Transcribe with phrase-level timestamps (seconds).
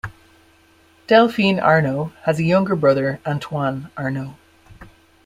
[1.05, 4.33] Delphine Arnault has a younger brother, Antoine Arnault.